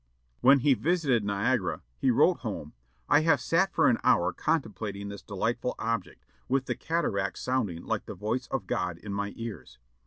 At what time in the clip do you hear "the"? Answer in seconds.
6.65-6.73, 8.07-8.15